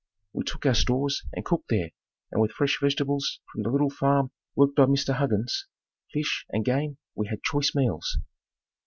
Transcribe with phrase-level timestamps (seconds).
[0.33, 1.91] We took our stores and cooked there
[2.31, 5.13] and with fresh vegetables from the little farm worked by Mr.
[5.13, 5.67] Huggins,
[6.11, 8.17] fish and game, we had choice meals.